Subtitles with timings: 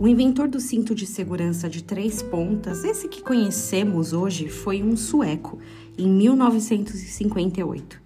[0.00, 4.96] O inventor do cinto de segurança de três pontas, esse que conhecemos hoje, foi um
[4.96, 5.58] sueco,
[5.98, 8.00] em 1958.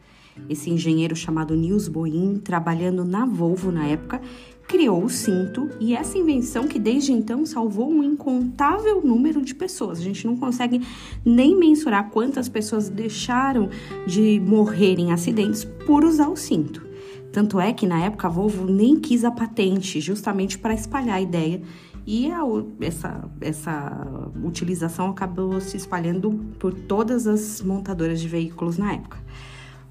[0.48, 4.22] Esse engenheiro chamado Niels Bohin, trabalhando na Volvo na época,
[4.66, 9.98] criou o cinto e essa invenção que desde então salvou um incontável número de pessoas.
[9.98, 10.80] A gente não consegue
[11.22, 13.68] nem mensurar quantas pessoas deixaram
[14.06, 16.91] de morrer em acidentes por usar o cinto.
[17.32, 21.20] Tanto é que na época a Volvo nem quis a patente, justamente para espalhar a
[21.20, 21.62] ideia.
[22.06, 22.40] E a,
[22.80, 24.06] essa, essa
[24.44, 29.18] utilização acabou se espalhando por todas as montadoras de veículos na época.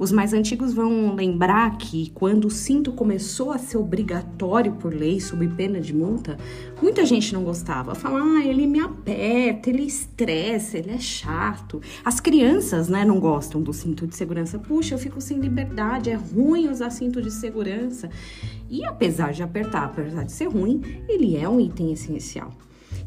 [0.02, 5.22] Os mais antigos vão lembrar que quando o cinto começou a ser obrigatório por lei,
[5.22, 6.40] sob pena de multa,
[6.82, 7.94] muita gente não gostava.
[7.94, 11.80] Falava, ah, ele me aperta, ele estressa, ele é chato.
[12.04, 14.58] As crianças, né, não gostam do cinto de segurança.
[14.58, 18.10] Puxa, eu fico sem liberdade, é ruim usar cinto de segurança.
[18.72, 22.52] E apesar de apertar, apesar de ser ruim, ele é um item essencial.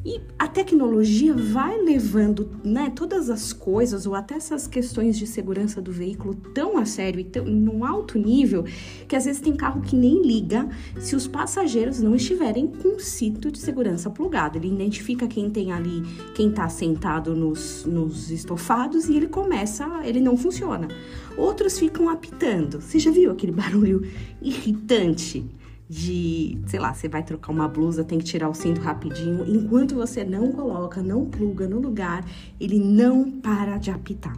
[0.05, 5.81] E a tecnologia vai levando né, todas as coisas, ou até essas questões de segurança
[5.81, 8.65] do veículo, tão a sério e tão, num alto nível,
[9.09, 10.69] que às vezes tem carro que nem liga
[11.01, 14.59] se os passageiros não estiverem com o cinto de segurança plugado.
[14.59, 16.03] Ele identifica quem tem ali,
[16.35, 20.87] quem está sentado nos, nos estofados e ele começa, ele não funciona.
[21.35, 22.79] Outros ficam apitando.
[22.79, 24.07] Você já viu aquele barulho
[24.43, 25.47] irritante?
[25.89, 29.45] De, sei lá, você vai trocar uma blusa, tem que tirar o cinto rapidinho.
[29.47, 32.25] Enquanto você não coloca, não pluga no lugar,
[32.59, 34.37] ele não para de apitar.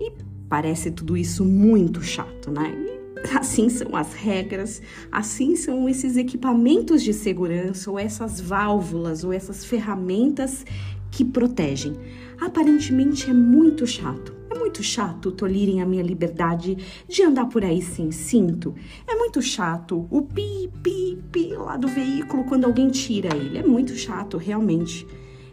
[0.00, 0.12] E
[0.48, 2.72] parece tudo isso muito chato, né?
[2.72, 9.32] E assim são as regras, assim são esses equipamentos de segurança, ou essas válvulas, ou
[9.32, 10.64] essas ferramentas
[11.10, 11.94] que protegem.
[12.40, 14.32] Aparentemente é muito chato,
[14.68, 16.76] muito chato tolherem a minha liberdade
[17.08, 18.74] de andar por aí sem cinto.
[19.06, 23.56] É muito chato o pi, pi, pi lá do veículo quando alguém tira ele.
[23.56, 25.06] É muito chato, realmente.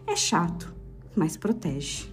[0.06, 0.76] É chato,
[1.16, 2.08] mas protege.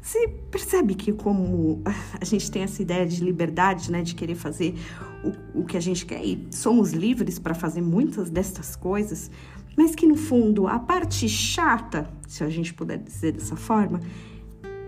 [0.00, 1.82] Você percebe que como
[2.20, 4.76] a gente tem essa ideia de liberdade, né, de querer fazer
[5.24, 9.28] o, o que a gente quer e somos livres para fazer muitas destas coisas,
[9.76, 14.00] mas que no fundo a parte chata, se a gente puder dizer dessa forma,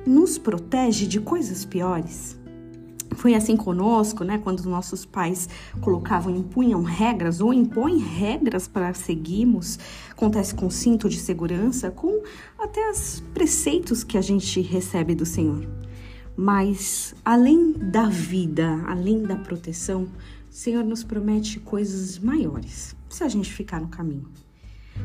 [0.06, 2.38] nos protege de coisas piores.
[3.16, 4.38] Foi assim conosco, né?
[4.38, 5.48] Quando nossos pais
[5.80, 9.78] colocavam, impunham regras ou impõem regras para seguirmos.
[10.10, 12.22] Acontece com cinto de segurança, com
[12.58, 15.66] até os preceitos que a gente recebe do Senhor.
[16.36, 20.08] Mas além da vida, além da proteção,
[20.50, 24.28] o Senhor nos promete coisas maiores se a gente ficar no caminho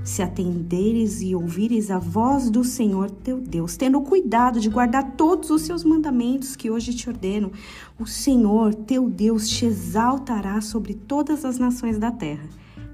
[0.04, 5.50] se atenderes e ouvires a voz do Senhor teu Deus, tendo cuidado de guardar todos
[5.50, 7.52] os seus mandamentos que hoje te ordeno,
[8.00, 12.48] o Senhor teu Deus te exaltará sobre todas as nações da terra.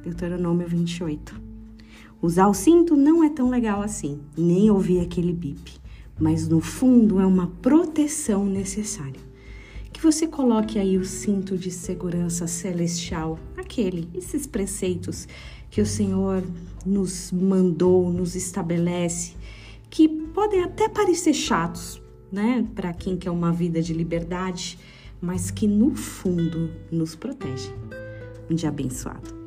[0.04, 1.42] Deuteronômio 28.
[2.22, 5.74] Usar o cinto não é tão legal assim, nem ouvir aquele bip,
[6.20, 9.22] mas no fundo é uma proteção necessária.
[9.92, 15.28] Que você coloque aí o cinto de segurança celestial, aquele, esses preceitos
[15.70, 16.44] que o Senhor
[16.86, 19.34] nos mandou, nos estabelece,
[19.90, 24.78] que podem até parecer chatos, né, para quem quer uma vida de liberdade,
[25.20, 27.74] mas que no fundo nos protegem.
[28.50, 29.45] Um dia abençoado.